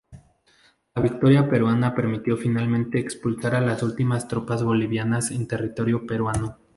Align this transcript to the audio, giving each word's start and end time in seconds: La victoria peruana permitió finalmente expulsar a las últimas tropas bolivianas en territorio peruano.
La 0.95 1.01
victoria 1.03 1.47
peruana 1.47 1.93
permitió 1.93 2.35
finalmente 2.35 2.97
expulsar 2.97 3.53
a 3.53 3.61
las 3.61 3.83
últimas 3.83 4.27
tropas 4.27 4.63
bolivianas 4.63 5.29
en 5.29 5.47
territorio 5.47 6.07
peruano. 6.07 6.57